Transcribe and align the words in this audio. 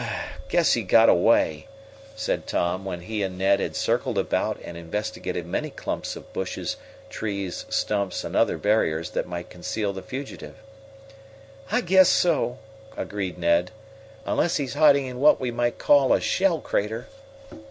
"Guess 0.49 0.73
he 0.73 0.81
got 0.81 1.09
away," 1.09 1.67
said 2.15 2.47
Tom, 2.47 2.83
when 2.83 3.01
he 3.01 3.21
and 3.21 3.37
Ned 3.37 3.59
had 3.59 3.75
circled 3.75 4.17
about 4.17 4.59
and 4.65 4.75
investigated 4.75 5.45
many 5.45 5.69
clumps 5.69 6.15
of 6.15 6.33
bushes, 6.33 6.75
trees, 7.07 7.67
stumps 7.69 8.23
and 8.23 8.35
other 8.35 8.57
barriers 8.57 9.11
that 9.11 9.27
might 9.27 9.51
conceal 9.51 9.93
the 9.93 10.01
fugitive. 10.01 10.55
"I 11.71 11.81
guess 11.81 12.09
so," 12.09 12.57
agreed 12.97 13.37
Ned. 13.37 13.69
"Unless 14.25 14.57
he's 14.57 14.73
hiding 14.73 15.05
in 15.05 15.19
what 15.19 15.39
we 15.39 15.51
might 15.51 15.77
call 15.77 16.13
a 16.13 16.19
shell 16.19 16.61
crater." 16.61 17.05